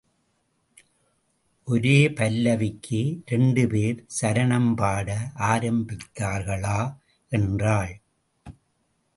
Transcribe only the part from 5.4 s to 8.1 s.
ஆரம்பித்தார்களா என்றாள்.